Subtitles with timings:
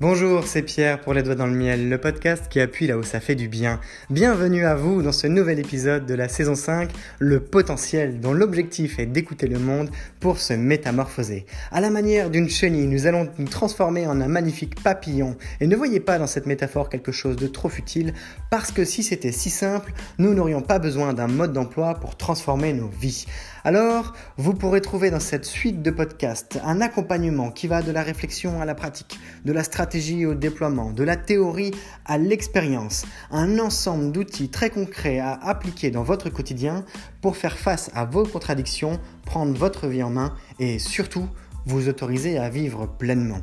[0.00, 3.02] Bonjour, c'est Pierre pour Les Doigts dans le Miel, le podcast qui appuie là où
[3.02, 3.80] ça fait du bien.
[4.08, 6.88] Bienvenue à vous dans ce nouvel épisode de la saison 5,
[7.18, 11.44] Le potentiel, dont l'objectif est d'écouter le monde pour se métamorphoser.
[11.70, 15.36] À la manière d'une chenille, nous allons nous transformer en un magnifique papillon.
[15.60, 18.14] Et ne voyez pas dans cette métaphore quelque chose de trop futile,
[18.50, 22.72] parce que si c'était si simple, nous n'aurions pas besoin d'un mode d'emploi pour transformer
[22.72, 23.26] nos vies.
[23.62, 28.02] Alors, vous pourrez trouver dans cette suite de podcasts un accompagnement qui va de la
[28.02, 31.72] réflexion à la pratique, de la stratégie au déploiement, de la théorie
[32.06, 36.86] à l'expérience, un ensemble d'outils très concrets à appliquer dans votre quotidien
[37.20, 41.28] pour faire face à vos contradictions, prendre votre vie en main et surtout
[41.66, 43.40] vous autoriser à vivre pleinement.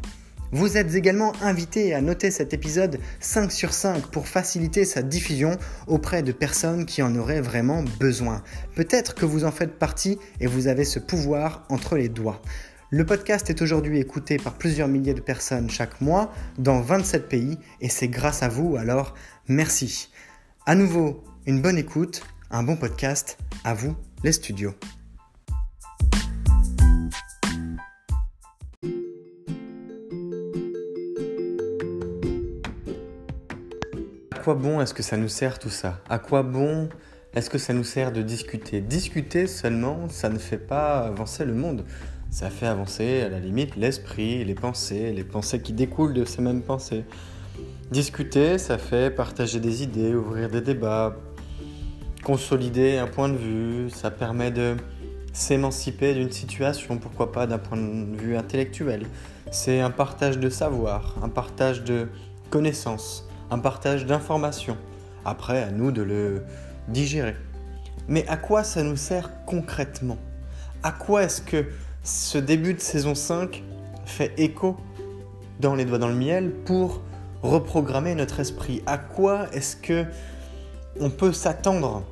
[0.52, 5.58] Vous êtes également invité à noter cet épisode 5 sur 5 pour faciliter sa diffusion
[5.88, 8.42] auprès de personnes qui en auraient vraiment besoin.
[8.74, 12.42] Peut-être que vous en faites partie et vous avez ce pouvoir entre les doigts.
[12.90, 17.58] Le podcast est aujourd'hui écouté par plusieurs milliers de personnes chaque mois dans 27 pays
[17.82, 19.16] et c'est grâce à vous, alors
[19.50, 20.10] merci.
[20.66, 24.74] À nouveau, une bonne écoute, un bon podcast, à vous les studios.
[34.48, 36.00] Quoi bon est-ce que ça nous sert tout ça?
[36.08, 36.88] À quoi bon
[37.34, 38.80] est-ce que ça nous sert de discuter?
[38.80, 41.84] Discuter seulement, ça ne fait pas avancer le monde.
[42.32, 46.42] Ça fait avancer à la limite l'esprit, les pensées, les pensées qui découlent de ces
[46.42, 47.04] mêmes pensées.
[47.92, 51.18] Discuter, ça fait partager des idées, ouvrir des débats,
[52.24, 54.78] consolider un point de vue, ça permet de
[55.34, 59.08] s'émanciper d'une situation, pourquoi pas d'un point de vue intellectuel.
[59.52, 62.08] C'est un partage de savoir, un partage de
[62.50, 64.78] connaissances un partage d'informations.
[65.26, 66.44] Après, à nous de le
[66.88, 67.36] digérer.
[68.08, 70.18] Mais à quoi ça nous sert concrètement?
[70.84, 71.66] À quoi est-ce que
[72.04, 73.64] ce début de saison 5
[74.06, 74.78] fait écho
[75.60, 77.02] dans les doigts dans le miel pour
[77.42, 78.82] reprogrammer notre esprit?
[78.86, 80.06] À quoi est-ce que
[81.00, 82.04] on peut s'attendre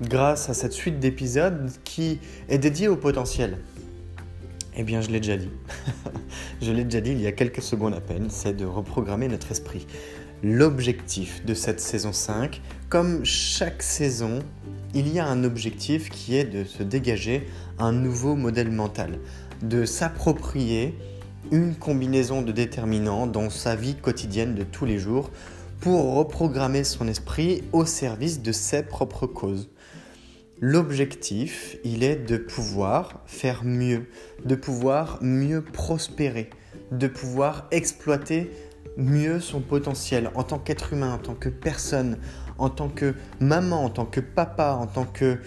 [0.00, 2.18] grâce à cette suite d'épisodes qui
[2.48, 3.58] est dédiée au potentiel?
[4.76, 5.50] Eh bien, je l'ai déjà dit.
[6.62, 9.52] je l'ai déjà dit il y a quelques secondes à peine, c'est de reprogrammer notre
[9.52, 9.86] esprit
[10.44, 12.60] l'objectif de cette saison 5.
[12.90, 14.40] Comme chaque saison,
[14.94, 19.18] il y a un objectif qui est de se dégager un nouveau modèle mental,
[19.62, 20.94] de s'approprier
[21.50, 25.30] une combinaison de déterminants dans sa vie quotidienne de tous les jours
[25.80, 29.70] pour reprogrammer son esprit au service de ses propres causes.
[30.60, 34.08] L'objectif, il est de pouvoir faire mieux,
[34.44, 36.50] de pouvoir mieux prospérer,
[36.92, 38.50] de pouvoir exploiter
[38.96, 42.18] mieux son potentiel en tant qu'être humain, en tant que personne,
[42.58, 45.38] en tant que maman, en tant que papa, en tant que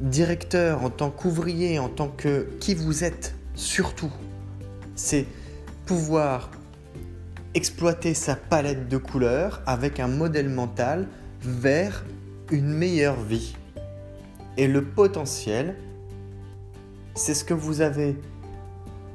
[0.00, 4.12] directeur, en tant qu'ouvrier, en tant que qui vous êtes, surtout.
[4.94, 5.26] C'est
[5.86, 6.50] pouvoir
[7.54, 11.08] exploiter sa palette de couleurs avec un modèle mental
[11.40, 12.04] vers
[12.50, 13.56] une meilleure vie.
[14.56, 15.76] Et le potentiel,
[17.14, 18.16] c'est ce que vous avez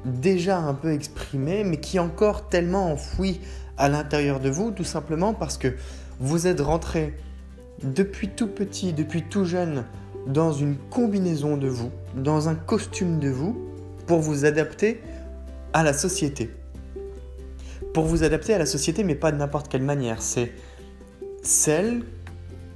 [0.04, 3.40] déjà un peu exprimé, mais qui est encore tellement enfoui
[3.76, 5.68] à l'intérieur de vous, tout simplement parce que
[6.20, 7.14] vous êtes rentré
[7.82, 9.84] depuis tout petit, depuis tout jeune,
[10.26, 13.56] dans une combinaison de vous, dans un costume de vous,
[14.06, 15.00] pour vous adapter
[15.72, 16.50] à la société.
[17.92, 20.22] Pour vous adapter à la société, mais pas de n'importe quelle manière.
[20.22, 20.52] C'est
[21.42, 22.02] celle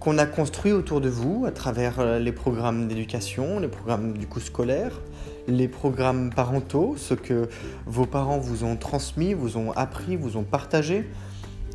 [0.01, 4.27] qu'on a construit autour de vous à travers euh, les programmes d'éducation, les programmes du
[4.27, 5.01] coup scolaire,
[5.49, 7.49] les programmes parentaux, ce que
[7.87, 11.09] vos parents vous ont transmis, vous ont appris, vous ont partagé.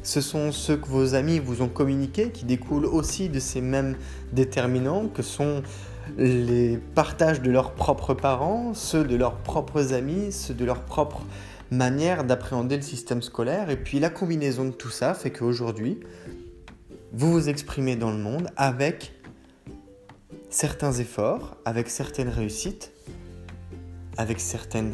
[0.04, 3.96] Ce sont ceux que vos amis vous ont communiqués qui découlent aussi de ces mêmes
[4.32, 5.64] déterminants que sont
[6.18, 11.24] les partages de leurs propres parents, ceux de leurs propres amis, ceux de leur propre
[11.72, 13.70] manière d'appréhender le système scolaire.
[13.70, 16.00] Et puis la combinaison de tout ça fait qu'aujourd'hui,
[17.14, 19.14] vous vous exprimez dans le monde avec
[20.50, 22.93] certains efforts, avec certaines réussites,
[24.18, 24.90] avec certains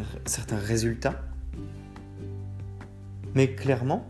[0.51, 1.21] résultats.
[3.35, 4.05] Mais clairement,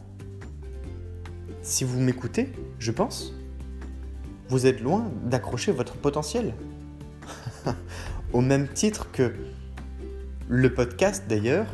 [1.62, 3.34] si vous m'écoutez, je pense,
[4.48, 6.54] vous êtes loin d'accrocher votre potentiel.
[8.34, 9.34] Au même titre que
[10.48, 11.68] le podcast d'ailleurs,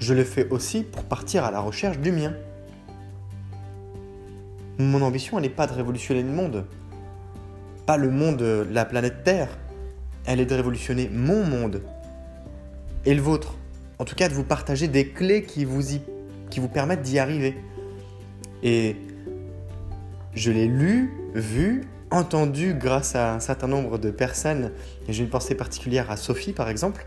[0.00, 2.34] je le fais aussi pour partir à la recherche du mien.
[4.78, 6.66] Mon ambition, elle n'est pas de révolutionner le monde.
[7.86, 9.58] Pas le monde, la planète Terre.
[10.26, 11.82] Elle est de révolutionner mon monde
[13.08, 13.54] et le vôtre.
[13.98, 17.56] En tout cas, de vous partager des clés qui vous, permettent d'y arriver.
[18.62, 18.96] Et
[20.34, 24.72] je l'ai lu, vu, entendu grâce à un certain nombre de personnes.
[25.08, 27.06] Et j'ai une pensée particulière à Sophie, par exemple.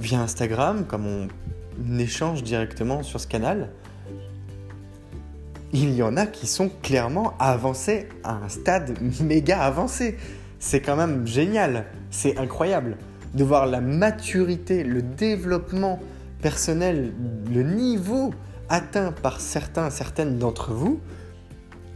[0.00, 3.70] Via Instagram, comme on échange directement sur ce canal,
[5.72, 10.18] il y en a qui sont clairement avancés à un stade méga avancé.
[10.58, 12.96] C'est quand même génial, c'est incroyable
[13.34, 16.00] de voir la maturité, le développement
[16.40, 17.12] personnel,
[17.52, 18.34] le niveau
[18.68, 21.00] atteint par certains, certaines d'entre vous.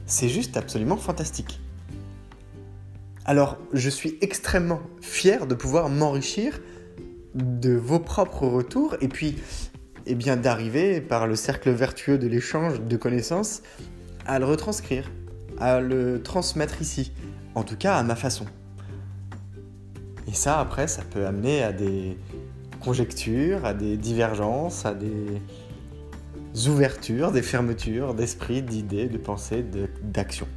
[0.07, 1.61] C'est juste absolument fantastique.
[3.25, 6.61] Alors, je suis extrêmement fier de pouvoir m'enrichir
[7.35, 9.37] de vos propres retours et puis
[10.07, 13.63] eh bien d'arriver par le cercle vertueux de l'échange de connaissances
[14.27, 15.11] à le retranscrire,
[15.59, 17.13] à le transmettre ici,
[17.57, 18.47] en tout cas à ma façon.
[20.29, 22.19] Et ça après ça peut amener à des
[22.81, 25.41] conjectures, à des divergences, à des
[26.69, 29.65] ouvertures, des fermetures d'esprit, d'idées, de pensées,
[30.03, 30.49] d'actions.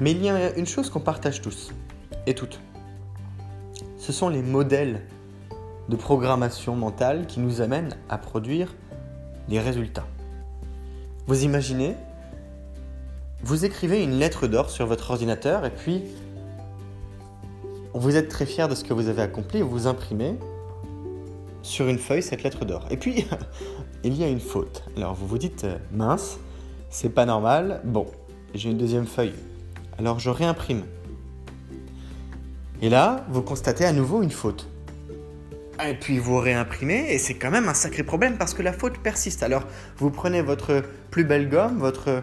[0.00, 1.72] Mais il y a une chose qu'on partage tous
[2.26, 2.60] et toutes.
[3.98, 5.02] Ce sont les modèles
[5.88, 8.74] de programmation mentale qui nous amène à produire
[9.48, 10.06] des résultats.
[11.26, 11.94] Vous imaginez,
[13.42, 16.04] vous écrivez une lettre d'or sur votre ordinateur et puis
[17.94, 20.36] vous êtes très fier de ce que vous avez accompli vous imprimez
[21.62, 22.86] sur une feuille cette lettre d'or.
[22.90, 23.26] Et puis,
[24.04, 24.84] il y a une faute.
[24.96, 26.38] Alors vous vous dites, euh, mince,
[26.90, 27.80] c'est pas normal.
[27.84, 28.06] Bon,
[28.54, 29.34] j'ai une deuxième feuille.
[29.98, 30.84] Alors je réimprime.
[32.82, 34.68] Et là, vous constatez à nouveau une faute.
[35.84, 38.98] Et puis vous réimprimez, et c'est quand même un sacré problème parce que la faute
[38.98, 39.42] persiste.
[39.42, 39.64] Alors
[39.98, 42.22] vous prenez votre plus belle gomme, votre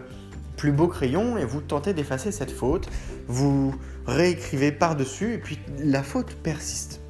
[0.56, 2.88] plus beau crayon, et vous tentez d'effacer cette faute.
[3.28, 3.74] Vous
[4.06, 7.00] réécrivez par-dessus, et puis la faute persiste.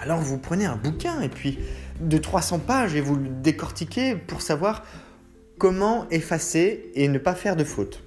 [0.00, 1.58] Alors vous prenez un bouquin, et puis
[2.00, 4.84] de 300 pages, et vous le décortiquez pour savoir
[5.58, 8.04] comment effacer et ne pas faire de faute.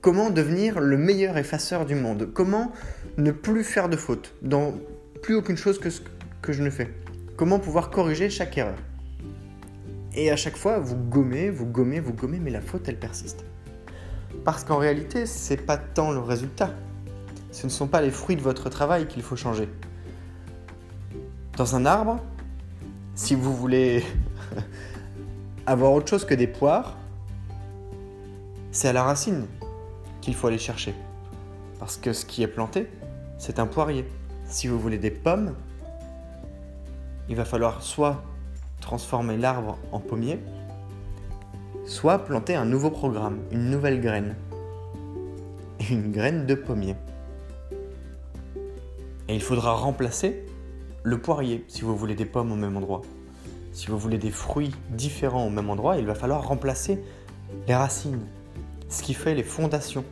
[0.00, 2.72] Comment devenir le meilleur effaceur du monde Comment
[3.16, 4.74] ne plus faire de faute dans
[5.22, 6.00] plus aucune chose que ce
[6.40, 6.88] que je ne fais
[7.36, 8.78] Comment pouvoir corriger chaque erreur
[10.20, 13.44] Et à chaque fois, vous gommez, vous gommez, vous gommez, mais la faute, elle persiste.
[14.44, 16.70] Parce qu'en réalité, c'est pas tant le résultat.
[17.52, 19.68] Ce ne sont pas les fruits de votre travail qu'il faut changer.
[21.56, 22.18] Dans un arbre,
[23.14, 24.02] si vous voulez
[25.66, 26.96] avoir autre chose que des poires,
[28.72, 29.46] c'est à la racine
[30.20, 30.96] qu'il faut aller chercher.
[31.78, 32.88] Parce que ce qui est planté,
[33.38, 34.04] c'est un poirier.
[34.46, 35.54] Si vous voulez des pommes,
[37.28, 38.24] il va falloir soit
[38.80, 40.38] transformer l'arbre en pommier,
[41.84, 44.36] soit planter un nouveau programme, une nouvelle graine.
[45.90, 46.96] Une graine de pommier.
[49.28, 50.44] Et il faudra remplacer
[51.02, 53.02] le poirier si vous voulez des pommes au même endroit.
[53.72, 57.02] Si vous voulez des fruits différents au même endroit, il va falloir remplacer
[57.66, 58.26] les racines,
[58.88, 60.04] ce qui fait les fondations,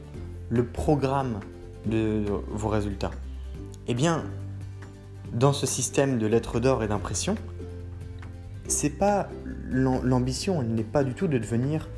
[0.49, 1.41] le programme
[1.85, 3.11] de vos résultats.
[3.89, 4.25] Eh bien,
[5.33, 7.35] dans ce système de lettres d'or et d'impression,
[8.69, 9.29] c'est pas
[9.71, 11.89] l'ambition, elle n'est pas du tout de devenir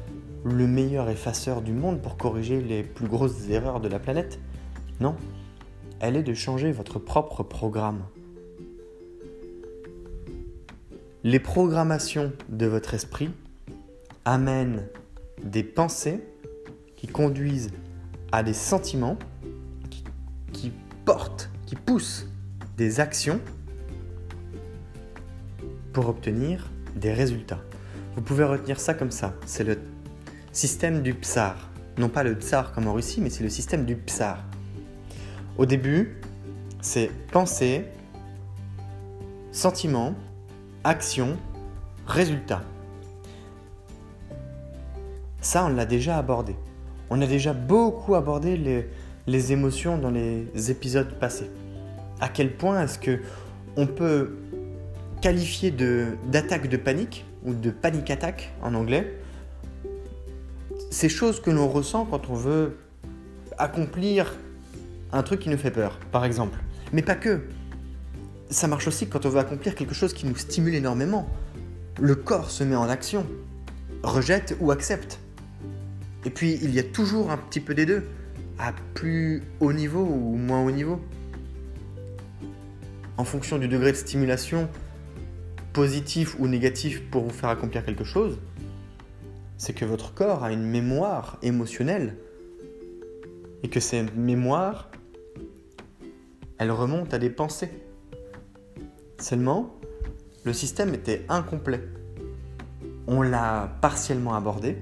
[0.44, 4.38] le meilleur effaceur du monde pour corriger les plus grosses erreurs de la planète.
[5.00, 5.16] Non,
[6.00, 8.04] elle est de changer votre propre programme.
[11.24, 13.30] Les programmations de votre esprit
[14.24, 14.86] amènent
[15.42, 16.22] des pensées
[16.96, 17.70] qui conduisent
[18.32, 19.18] à des sentiments
[19.90, 20.04] qui,
[20.52, 20.72] qui
[21.04, 22.28] portent, qui poussent
[22.76, 23.40] des actions
[25.92, 27.60] pour obtenir des résultats.
[28.14, 29.34] Vous pouvez retenir ça comme ça.
[29.46, 29.78] C'est le
[30.52, 31.70] système du PSAR.
[31.98, 34.44] Non pas le tsar comme en Russie, mais c'est le système du PSAR.
[35.56, 36.20] Au début,
[36.80, 37.84] c'est pensée,
[39.52, 40.14] sentiment,
[40.84, 41.36] action,
[42.06, 42.62] résultat.
[45.40, 46.54] Ça, on l'a déjà abordé.
[47.10, 48.88] On a déjà beaucoup abordé les,
[49.26, 51.50] les émotions dans les épisodes passés
[52.20, 53.20] à quel point est-ce que
[53.76, 54.36] on peut
[55.20, 59.18] qualifier de d'attaque de panique ou de panique attaque en anglais
[60.90, 62.76] ces choses que l'on ressent quand on veut
[63.58, 64.34] accomplir
[65.12, 66.58] un truc qui nous fait peur, par exemple.
[66.92, 67.42] Mais pas que.
[68.50, 71.28] Ça marche aussi quand on veut accomplir quelque chose qui nous stimule énormément.
[72.00, 73.26] Le corps se met en action,
[74.02, 75.20] rejette ou accepte.
[76.24, 78.04] Et puis il y a toujours un petit peu des deux,
[78.58, 81.00] à plus haut niveau ou moins haut niveau
[83.18, 84.68] en fonction du degré de stimulation
[85.78, 88.40] positif ou négatif pour vous faire accomplir quelque chose,
[89.58, 92.16] c'est que votre corps a une mémoire émotionnelle
[93.62, 94.90] et que ces mémoires,
[96.58, 97.70] elles remontent à des pensées.
[99.20, 99.72] Seulement,
[100.42, 101.80] le système était incomplet.
[103.06, 104.78] On l'a partiellement abordé,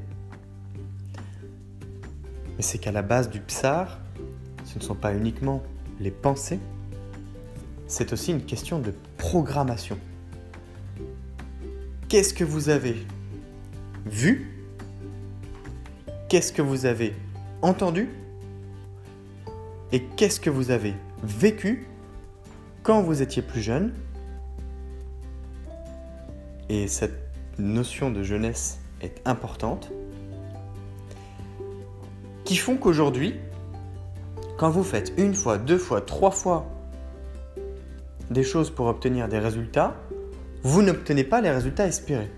[2.56, 4.00] mais c'est qu'à la base du psar,
[4.64, 5.62] ce ne sont pas uniquement
[6.00, 6.58] les pensées,
[7.86, 9.98] c'est aussi une question de programmation.
[12.08, 12.96] Qu'est-ce que vous avez
[14.04, 14.52] vu?
[16.28, 17.14] Qu'est-ce que vous avez
[17.62, 18.08] entendu?
[19.92, 21.86] Et qu'est-ce que vous avez vécu
[22.82, 23.92] quand vous étiez plus jeune?
[26.68, 27.16] Et cette
[27.58, 29.92] notion de jeunesse est importante
[32.44, 33.34] qui font qu'aujourd'hui,
[34.58, 36.66] quand vous faites une fois, deux fois, trois fois
[38.30, 39.96] des choses pour obtenir des résultats,
[40.66, 42.28] vous n'obtenez pas les résultats espérés.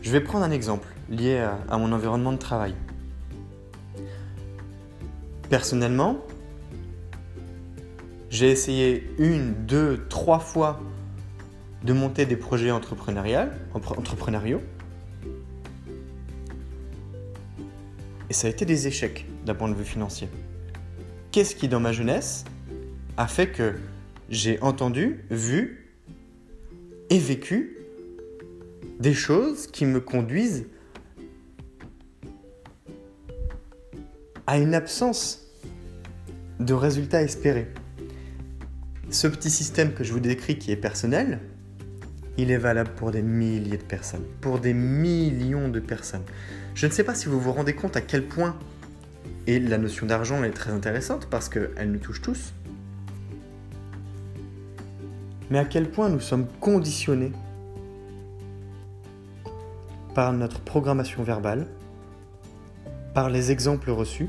[0.00, 2.72] Je vais prendre un exemple lié à, mon environnement de travail.
[5.50, 6.18] Personnellement,
[8.30, 10.80] j'ai essayé une, deux, trois fois
[11.82, 14.60] de monter des projets entrepreneuriaux,
[18.30, 20.28] et ça a été des échecs d'un point de vue financier.
[21.32, 22.44] Qu'est-ce qui, dans ma jeunesse,
[23.16, 23.74] a fait que
[24.30, 25.85] j'ai entendu, vu
[27.10, 27.76] et vécu
[29.00, 30.66] des choses qui me conduisent
[34.46, 35.46] à une absence
[36.60, 37.68] de résultats espérés.
[39.10, 41.40] Ce petit système que je vous décris qui est personnel,
[42.38, 46.24] il est valable pour des milliers de personnes, pour des millions de personnes.
[46.74, 48.58] Je ne sais pas si vous vous rendez compte à quel point,
[49.46, 52.52] et la notion d'argent est très intéressante parce qu'elle nous touche tous,
[55.50, 57.32] mais à quel point nous sommes conditionnés
[60.14, 61.66] par notre programmation verbale,
[63.14, 64.28] par les exemples reçus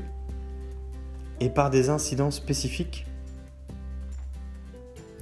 [1.40, 3.06] et par des incidents spécifiques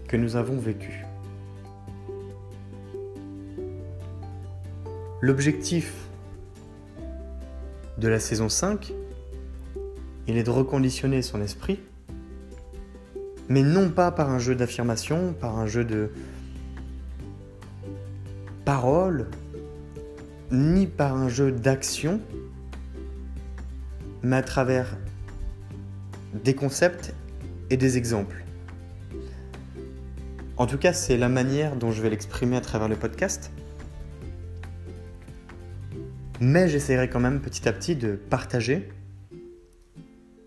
[0.09, 0.95] que nous avons vécus.
[5.21, 6.07] L'objectif
[7.99, 8.93] de la saison 5,
[10.27, 11.81] il est de reconditionner son esprit,
[13.49, 16.11] mais non pas par un jeu d'affirmation, par un jeu de
[18.65, 19.29] paroles,
[20.51, 22.21] ni par un jeu d'action,
[24.23, 24.97] mais à travers
[26.45, 27.15] des concepts
[27.71, 28.45] et des exemples.
[30.57, 33.51] En tout cas, c'est la manière dont je vais l'exprimer à travers le podcast.
[36.41, 38.89] Mais j'essaierai quand même petit à petit de partager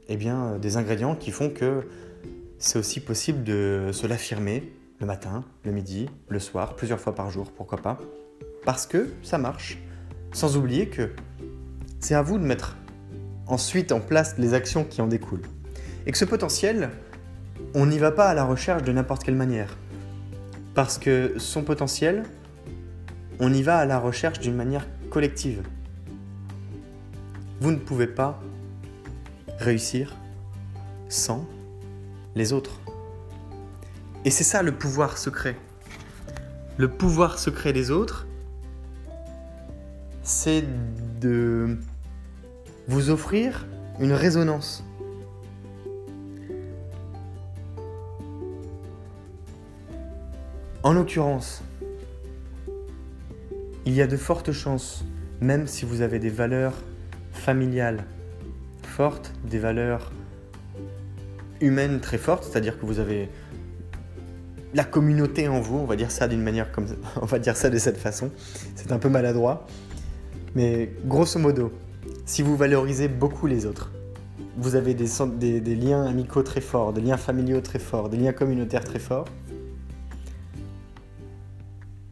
[0.10, 1.84] eh bien, des ingrédients qui font que
[2.60, 7.32] c'est aussi possible de se l'affirmer le matin, le midi, le soir, plusieurs fois par
[7.32, 7.98] jour, pourquoi pas.
[8.66, 9.80] Parce que ça marche.
[10.34, 11.12] Sans oublier que
[12.02, 12.76] c'est à vous de mettre
[13.48, 15.48] ensuite en place les actions qui en découlent.
[16.06, 16.90] Et que ce potentiel,
[17.74, 19.78] on n'y va pas à la recherche de n'importe quelle manière.
[20.76, 22.24] Parce que son potentiel,
[23.40, 25.64] on y va à la recherche d'une manière collective.
[27.62, 28.42] Vous ne pouvez pas
[29.60, 30.16] réussir
[31.08, 31.48] sans
[32.36, 32.80] les autres.
[34.26, 35.56] Et c'est ça le pouvoir secret.
[36.78, 38.28] Le pouvoir secret des autres,
[40.24, 40.64] c'est
[41.20, 41.78] de
[42.88, 43.66] vous offrir
[44.00, 44.84] une résonance.
[50.84, 51.62] En l'occurrence,
[53.86, 55.04] il y a de fortes chances,
[55.42, 56.76] même si vous avez des valeurs
[57.34, 58.06] familiales
[58.84, 60.12] fortes, des valeurs
[61.62, 63.30] humaines très fortes, c'est-à-dire que vous avez
[64.74, 66.86] la communauté en vous, on va dire ça d'une manière comme
[67.22, 68.32] on va dire ça de cette façon.
[68.76, 69.66] C'est un peu maladroit,
[70.56, 71.72] mais grosso modo,
[72.26, 73.92] si vous valorisez beaucoup les autres,
[74.58, 78.34] vous avez des, des, liens amicaux très forts, des liens familiaux très forts, des liens
[78.34, 79.26] communautaires très forts,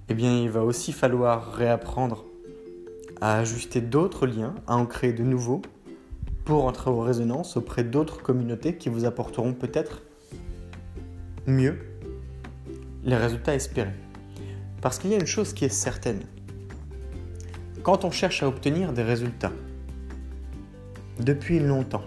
[0.09, 2.25] eh bien il va aussi falloir réapprendre
[3.19, 5.61] à ajuster d'autres liens, à en créer de nouveaux,
[6.47, 10.01] pour entrer en résonance auprès d'autres communautés qui vous apporteront peut-être
[11.45, 11.77] mieux
[13.03, 13.91] les résultats espérés.
[14.81, 16.21] Parce qu'il y a une chose qui est certaine.
[17.83, 19.51] Quand on cherche à obtenir des résultats,
[21.19, 22.05] depuis longtemps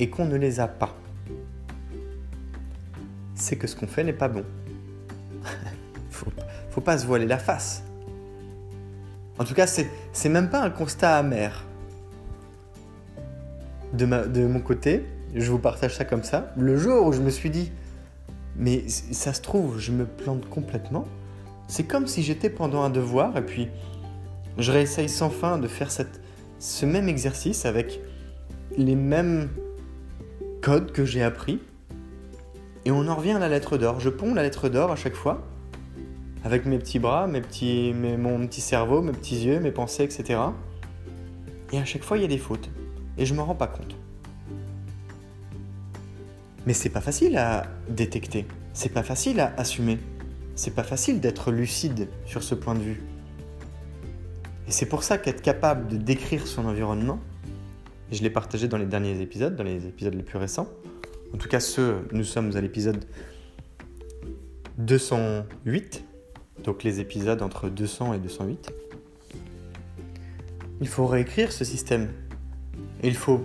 [0.00, 0.96] et qu'on ne les a pas,
[3.36, 4.42] c'est que ce qu'on fait n'est pas bon.
[6.10, 6.32] faut,
[6.70, 7.84] faut pas se voiler la face.
[9.38, 11.69] En tout cas, c'est même pas un constat amer.
[13.92, 14.06] De,
[14.46, 15.04] mon côté,
[15.34, 16.52] je vous partage ça comme ça.
[16.56, 17.72] Le jour où je me suis dit,
[18.56, 21.06] mais ça se trouve, je me plante complètement,
[21.66, 23.68] c'est comme si j'étais pendant un devoir et puis
[24.58, 26.20] je réessaye sans fin de faire cette,
[26.58, 28.00] ce même exercice avec
[28.76, 29.48] les mêmes
[30.60, 31.60] codes que j'ai appris.
[32.84, 34.00] Et on en revient à la lettre d'or.
[34.00, 35.46] Je ponds la lettre d'or à chaque fois,
[36.44, 40.40] avec mes petits bras, mes petits, mon petit cerveau, mes petits yeux, mes pensées, etc.
[41.72, 42.70] Et à chaque fois, il y a des fautes.
[43.20, 43.94] Et je ne me rends pas compte.
[46.66, 48.46] Mais c'est pas facile à détecter.
[48.72, 49.98] C'est pas facile à assumer.
[50.56, 53.02] c'est pas facile d'être lucide sur ce point de vue.
[54.68, 57.18] Et c'est pour ça qu'être capable de décrire son environnement,
[58.10, 60.68] et je l'ai partagé dans les derniers épisodes, dans les épisodes les plus récents,
[61.32, 63.04] en tout cas ceux, nous sommes à l'épisode
[64.78, 66.04] 208,
[66.64, 68.72] donc les épisodes entre 200 et 208.
[70.80, 72.08] Il faut réécrire ce système.
[73.02, 73.40] Il faut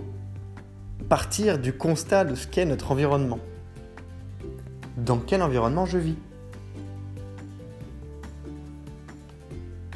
[1.08, 3.38] partir du constat de ce qu'est notre environnement.
[4.96, 6.16] Dans quel environnement je vis?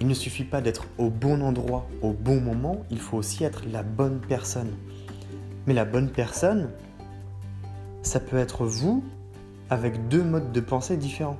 [0.00, 3.64] Il ne suffit pas d'être au bon endroit, au bon moment, il faut aussi être
[3.70, 4.72] la bonne personne.
[5.66, 6.70] Mais la bonne personne,
[8.02, 9.04] ça peut être vous
[9.68, 11.36] avec deux modes de pensée différents,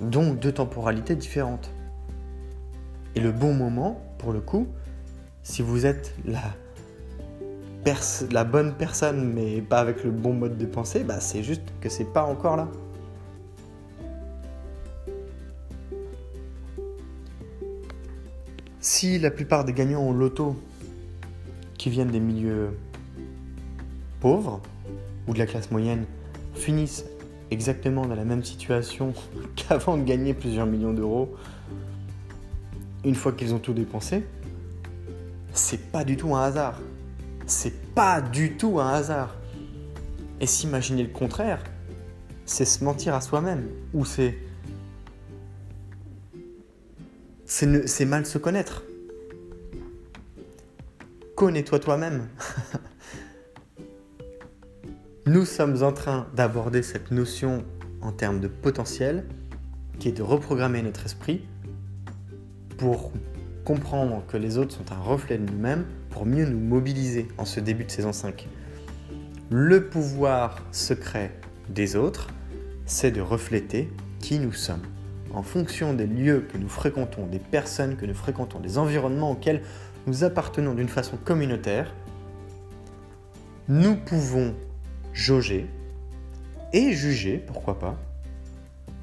[0.00, 1.70] donc deux temporalités différentes.
[3.14, 4.66] Et le bon moment, pour le coup,
[5.42, 6.54] si vous êtes la,
[8.44, 12.04] bonne personne mais pas avec le bon mode de pensée, bah c'est juste que c'est
[12.12, 12.68] pas encore là.
[18.80, 20.56] Si la plupart des gagnants au loto
[21.78, 22.70] qui viennent des milieux
[24.20, 24.60] pauvres
[25.26, 26.04] ou de la classe moyenne
[26.54, 27.04] finissent
[27.50, 29.12] exactement dans la même situation
[29.56, 31.34] qu'avant de gagner plusieurs millions d'euros
[33.04, 34.24] une fois qu'ils ont tout dépensé,
[35.52, 36.80] c'est pas du tout un hasard.
[37.46, 39.36] C'est pas du tout un hasard.
[40.40, 41.62] Et s'imaginer le contraire,
[42.46, 44.36] c'est se mentir à soi-même ou c'est
[47.44, 48.82] c'est mal se connaître.
[51.36, 52.28] Connais-toi toi-même.
[55.26, 57.64] Nous sommes en train d'aborder cette notion
[58.00, 59.26] en termes de potentiel,
[59.98, 61.46] qui est de reprogrammer notre esprit
[62.78, 63.12] pour
[63.64, 67.60] comprendre que les autres sont un reflet de nous-mêmes, pour mieux nous mobiliser en ce
[67.60, 68.48] début de saison 5.
[69.50, 71.32] Le pouvoir secret
[71.68, 72.28] des autres,
[72.86, 73.90] c'est de refléter
[74.20, 74.82] qui nous sommes
[75.34, 79.62] en fonction des lieux que nous fréquentons, des personnes que nous fréquentons, des environnements auxquels
[80.06, 81.94] nous appartenons d'une façon communautaire,
[83.68, 84.54] nous pouvons
[85.12, 85.66] jauger
[86.72, 87.98] et juger, pourquoi pas,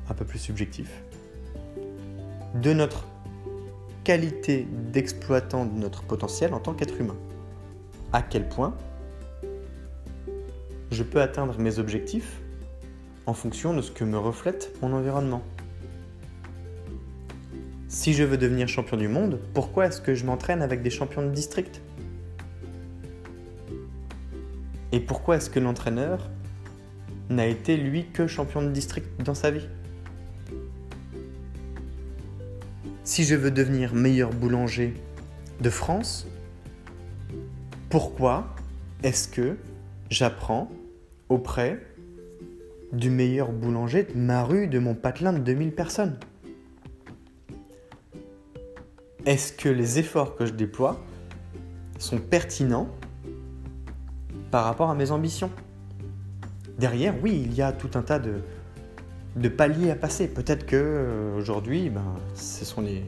[0.09, 0.89] un peu plus subjectif,
[2.55, 3.05] de notre
[4.09, 7.15] qualité d'exploitant de notre potentiel en tant qu'être humain.
[8.11, 8.75] À quel point
[10.89, 12.41] je peux atteindre mes objectifs
[13.27, 15.43] en fonction de ce que me reflète mon environnement?
[17.87, 21.21] Si je veux devenir champion du monde, pourquoi est-ce que je m'entraîne avec des champions
[21.21, 21.79] de district?
[24.91, 26.31] Et pourquoi est-ce que l'entraîneur
[27.29, 29.67] n'a été lui que champion de district dans sa vie?
[33.09, 34.93] Si je veux devenir meilleur boulanger
[35.61, 36.27] de France,
[37.89, 38.55] pourquoi
[39.01, 39.57] est-ce que
[40.11, 40.69] j'apprends
[41.27, 41.83] auprès
[42.93, 46.19] du meilleur boulanger de ma rue, de mon patelin de 2000 personnes?
[49.25, 51.03] Est-ce que les efforts que je déploie
[51.97, 52.89] sont pertinents
[54.51, 55.49] par rapport à mes ambitions?
[56.77, 58.35] Derrière, oui, il y a tout un tas de,
[59.49, 60.27] paliers à passer.
[60.27, 63.03] Peut-être que euh, aujourd'hui, ben, ce sont les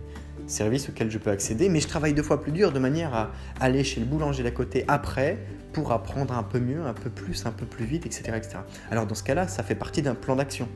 [0.47, 3.31] services auxquels je peux accéder, mais je travaille deux fois plus dur de manière à
[3.59, 5.37] aller chez le boulanger d'à côté après
[5.73, 8.33] pour apprendre un peu mieux, un peu plus, un peu plus vite, etc.
[8.35, 8.57] etc.
[8.89, 10.67] Alors dans ce cas-là, ça fait partie d'un plan d'action.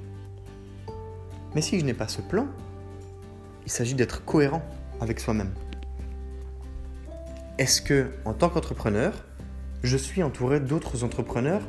[1.53, 2.47] Mais si je n'ai pas ce plan,
[3.65, 4.63] il s'agit d'être cohérent
[5.01, 5.51] avec soi-même.
[7.57, 9.13] Est-ce que, en tant qu'entrepreneur,
[9.83, 11.61] je suis entouré d'autres entrepreneurs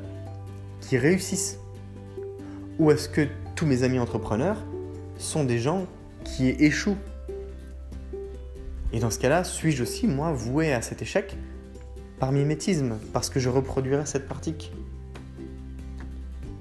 [0.81, 1.59] qui réussissent?
[2.79, 4.59] Ou est-ce que tous mes amis entrepreneurs
[5.19, 5.87] sont des gens
[6.25, 6.99] qui échouent
[8.93, 11.37] Et dans ce cas-là, suis-je aussi, moi, voué à cet échec
[12.21, 14.73] par mimétisme, parce que je reproduirai cette pratique?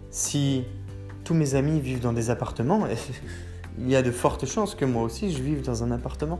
[0.10, 0.64] Si
[1.26, 2.88] tous mes amis vivent dans des appartements,
[3.78, 6.40] il y a de fortes chances que moi aussi je vive dans un appartement.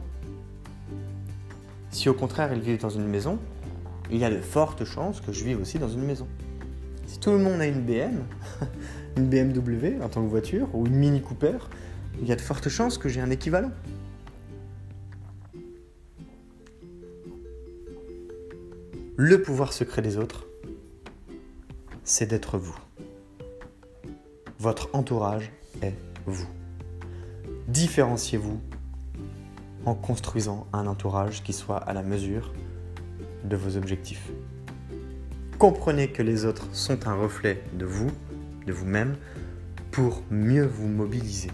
[1.92, 3.40] Si au contraire ils vivent dans une maison,
[4.10, 6.28] il y a de fortes chances que je vive aussi dans une maison.
[7.08, 8.24] Si tout le monde a une BM,
[9.18, 11.58] une BMW en tant que voiture, ou une Mini Cooper,
[12.22, 13.72] il y a de fortes chances que j'ai un équivalent.
[19.18, 20.46] Le pouvoir secret des autres,
[22.04, 22.78] c'est d'être vous.
[24.60, 25.52] Votre entourage
[25.82, 25.94] est
[26.26, 26.48] vous.
[27.68, 28.60] Différenciez-vous
[29.86, 32.54] en construisant un entourage qui soit à la mesure
[33.44, 34.32] de vos objectifs.
[35.60, 38.12] Comprenez que les autres sont un reflet de vous,
[38.66, 39.18] de vous-même,
[39.92, 41.52] pour mieux vous mobiliser.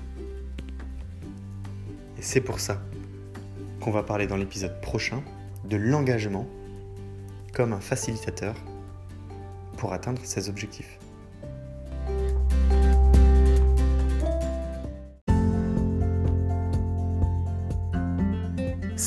[2.17, 2.81] Et c'est pour ça
[3.79, 5.23] qu'on va parler dans l'épisode prochain
[5.65, 6.47] de l'engagement
[7.53, 8.55] comme un facilitateur
[9.77, 11.00] pour atteindre ses objectifs.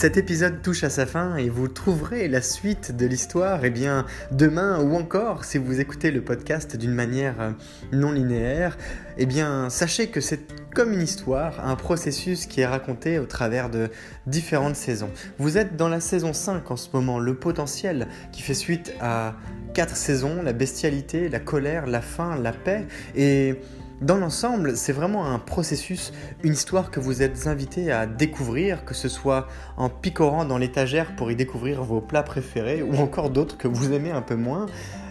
[0.05, 4.05] Cet épisode touche à sa fin et vous trouverez la suite de l'histoire eh bien
[4.33, 7.53] demain ou encore si vous écoutez le podcast d'une manière euh,
[7.91, 8.77] non linéaire,
[9.17, 10.41] eh bien sachez que c'est
[10.75, 13.89] comme une histoire, un processus qui est raconté au travers de
[14.27, 15.09] différentes saisons.
[15.39, 19.37] Vous êtes dans la saison 5 en ce moment, le potentiel qui fait suite à
[19.73, 22.87] quatre saisons, la bestialité, la colère, la faim, la paix
[23.17, 23.55] et
[24.01, 28.95] dans l'ensemble, c'est vraiment un processus, une histoire que vous êtes invité à découvrir, que
[28.95, 33.57] ce soit en picorant dans l'étagère pour y découvrir vos plats préférés ou encore d'autres
[33.57, 34.67] que vous aimez un peu moins,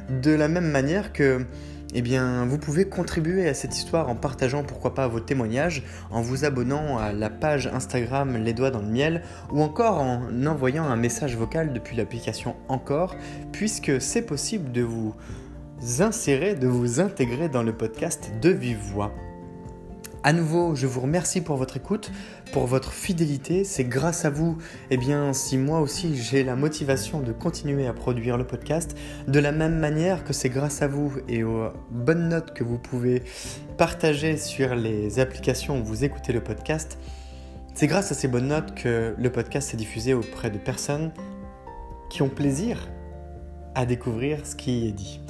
[0.09, 1.45] de la même manière que
[1.95, 6.21] eh bien, vous pouvez contribuer à cette histoire en partageant pourquoi pas vos témoignages, en
[6.21, 10.85] vous abonnant à la page Instagram Les Doigts dans le Miel, ou encore en envoyant
[10.85, 13.15] un message vocal depuis l'application Encore,
[13.51, 15.13] puisque c'est possible de vous
[15.99, 19.13] insérer, de vous intégrer dans le podcast de Vive Voix.
[20.25, 22.09] À nouveau, je vous remercie pour votre écoute,
[22.53, 23.65] pour votre fidélité.
[23.65, 24.57] C'est grâce à vous,
[24.89, 29.39] eh bien, si moi aussi j'ai la motivation de continuer à produire le podcast, de
[29.39, 33.23] la même manière que c'est grâce à vous et aux bonnes notes que vous pouvez
[33.77, 36.97] partager sur les applications où vous écoutez le podcast,
[37.73, 41.11] c'est grâce à ces bonnes notes que le podcast est diffusé auprès de personnes
[42.09, 42.87] qui ont plaisir
[43.75, 45.22] à découvrir ce qui est dit.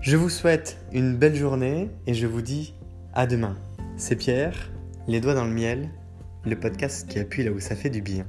[0.00, 2.72] Je vous souhaite une belle journée et je vous dis
[3.14, 3.56] à demain.
[3.96, 4.70] C'est Pierre,
[5.08, 5.90] les doigts dans le miel,
[6.44, 8.24] le podcast qui appuie là où ça fait du bien.